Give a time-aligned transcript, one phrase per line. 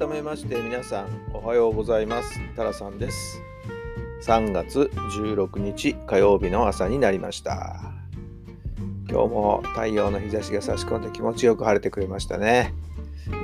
[0.00, 2.40] 改めまして皆さんおはようございます。
[2.56, 3.38] タラさんです。
[4.22, 7.92] 3月16日火曜日の朝になりました。
[9.10, 12.72] 今日も太陽の日差しが差し込んで気持ちよく晴れてくれましたね。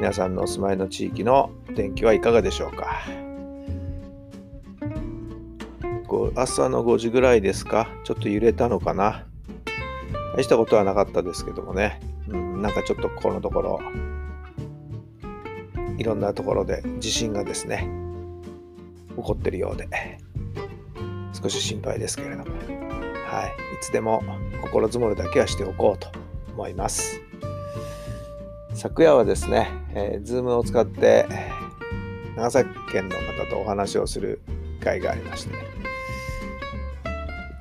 [0.01, 3.03] 皆さんのお住まいの地域の天気はいかがでしょうか。
[6.37, 7.87] 朝の5時ぐらいですか？
[8.05, 9.27] ちょっと揺れたのかな？
[10.35, 13.81] 大したことはなかったですけどもね、うん、なんかちょっとこのところ
[15.99, 17.89] いろんなところで地震がですね
[19.17, 19.89] 起こってるようで
[21.33, 22.55] 少し心配ですけれども、はい、い
[23.81, 24.23] つでも
[24.63, 26.09] 心づもりだけはしておこうと
[26.53, 27.21] 思います。
[28.75, 31.27] 昨夜はですね、えー、Zoom を使って
[32.37, 34.41] 長崎県の方とお話をする
[34.81, 35.55] 会がありまして、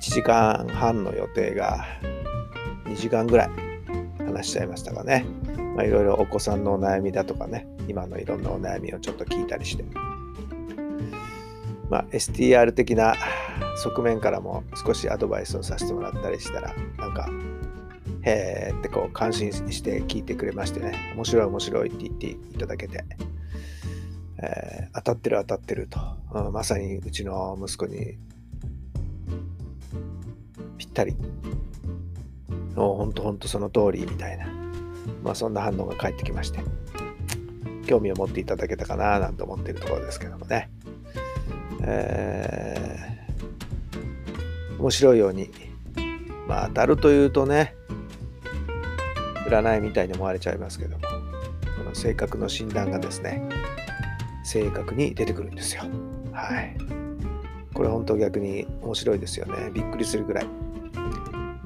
[0.00, 1.86] 時間半の予定が
[2.84, 3.50] 2時間ぐらい
[4.18, 5.24] 話しちゃいましたかね。
[5.76, 9.84] まあ、いろいろお子さんのお悩みだとかね、今のいろんなお悩みをちょっと聞いたりして、
[11.90, 13.14] まあ、STR 的な
[13.76, 17.28] 側面からも少しアドバイスをさせてもらったりしたら、なんか、
[18.22, 23.04] へーってこう感心して聞いてくれましてね、面白い面白いって言っていただけて、
[24.42, 26.00] えー、当たってる当たってると、
[26.32, 28.16] うん、まさにうちの息子に
[30.78, 31.14] ぴったり、
[32.74, 34.46] もうほんとほんとその通りみたいな、
[35.22, 36.60] まあそんな反応が返ってきまして、
[37.86, 40.70] 興味を持っていただけたかななんて思っているところですけどもね。
[41.82, 45.50] えー、面白いように、
[46.48, 47.74] まあ当たるというとね、
[49.48, 51.02] 占いみたいに思われちゃいますけども、
[51.78, 53.42] この性格の診断がですね、
[54.44, 55.82] 正確に出てくるんですよ。
[56.32, 56.76] はい。
[57.72, 59.70] これ本当逆に面白いですよね。
[59.72, 60.46] びっくりするぐらい。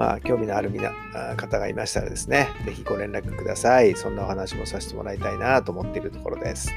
[0.01, 0.95] まあ、興味のある皆
[1.37, 3.95] 方がいましたらですね、ぜひご連絡ください。
[3.95, 6.73] そんなお話もさせてもらいたいなと思っているところです。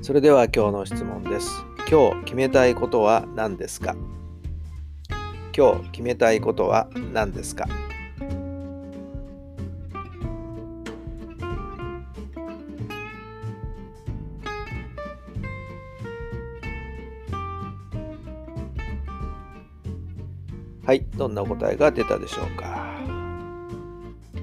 [0.00, 1.50] それでは今日の質問です。
[1.90, 3.96] 今日決めたいことは何ですか？
[5.52, 7.66] 今日決めたいことは何ですか？
[20.88, 22.98] はい、どんなお答えが出たでしょうか。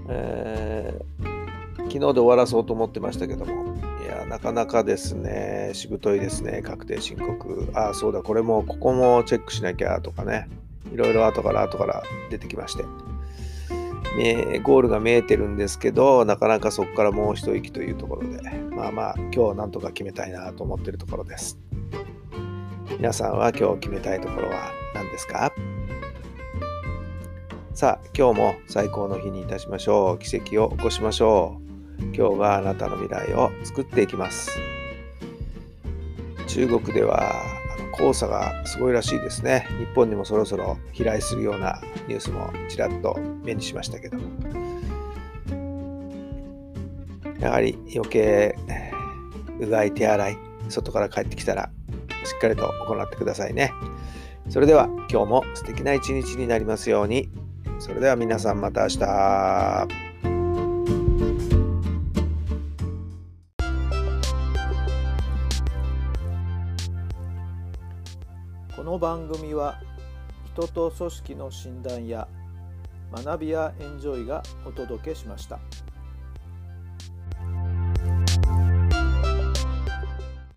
[0.08, 7.68] えー、昨日で終わらそうと思ってましたけども、いや、なかなかですね、しぶといですね、確定申告。
[7.74, 10.48] ああ、そうだ、これも、ここもチェックしなきゃとかね、
[10.94, 12.84] いろいろ後から後から出てきまして。
[12.84, 18.40] ゴールが見えてるんですけど、なかなかそこからもう一息というところで、
[18.70, 21.58] まあまあ、今日なんとか決めたいなと思ってるところです。
[23.00, 25.52] 皆さんは今日決めたいところは何ですか？
[27.76, 30.20] さあ、今日も最高の日にいたしましょう。
[30.20, 31.60] 奇跡を起こしましょ
[32.00, 32.04] う。
[32.16, 34.58] 今日があなたの未来を作っていきます。
[36.48, 37.34] 中国では
[37.98, 39.68] 黄砂がすごいらしいですね。
[39.78, 44.18] 日本にもそろそろ飛来するようなニュースもちらっと目にしましたけど
[47.42, 48.56] やはり余計
[49.60, 50.38] うがい手洗い
[50.70, 51.70] 外から帰ってきたら
[52.24, 53.74] しっかりと行ってくださいね。
[54.48, 57.28] それでは今日も素敵な一日になりますように。
[57.80, 59.88] それでは皆さんまた明日。
[68.76, 69.82] この番組は
[70.54, 72.28] 人と組織の診断や
[73.12, 75.60] 学びやエンジョイがお届けしました。